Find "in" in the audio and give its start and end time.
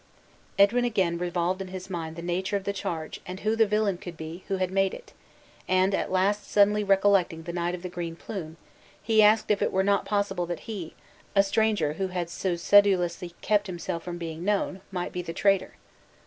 1.61-1.67